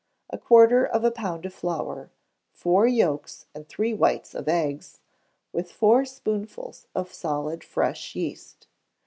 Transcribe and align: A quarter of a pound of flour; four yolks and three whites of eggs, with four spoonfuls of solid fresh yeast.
A 0.31 0.37
quarter 0.39 0.83
of 0.83 1.03
a 1.03 1.11
pound 1.11 1.45
of 1.45 1.53
flour; 1.53 2.09
four 2.53 2.87
yolks 2.87 3.45
and 3.53 3.69
three 3.69 3.93
whites 3.93 4.33
of 4.33 4.47
eggs, 4.47 4.99
with 5.53 5.71
four 5.71 6.05
spoonfuls 6.05 6.87
of 6.95 7.13
solid 7.13 7.63
fresh 7.63 8.15
yeast. 8.15 8.65